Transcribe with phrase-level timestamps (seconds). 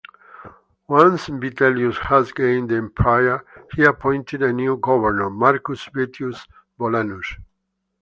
[0.87, 7.35] Once Vitellius had gained the empire he appointed a new governor, Marcus Vettius Bolanus.